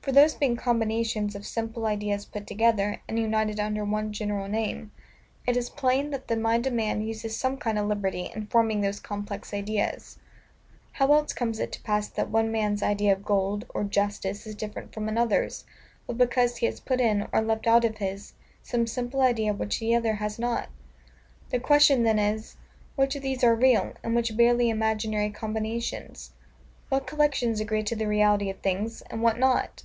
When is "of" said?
1.34-1.44, 6.66-6.72, 7.78-7.86, 13.12-13.22, 17.84-17.98, 23.14-23.20, 28.48-28.60